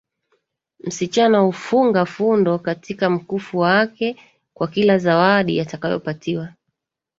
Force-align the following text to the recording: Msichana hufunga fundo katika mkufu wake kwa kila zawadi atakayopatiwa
Msichana 0.79 1.39
hufunga 1.39 2.05
fundo 2.05 2.59
katika 2.59 3.09
mkufu 3.09 3.57
wake 3.57 4.21
kwa 4.53 4.67
kila 4.67 4.97
zawadi 4.97 5.59
atakayopatiwa 5.59 6.49